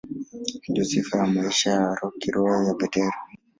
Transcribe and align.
Ndiyo 0.69 0.85
sifa 0.85 1.17
ya 1.17 1.25
maisha 1.27 1.69
ya 1.71 1.91
kiroho 2.19 2.63
ya 2.67 2.73
Petro. 2.79 3.11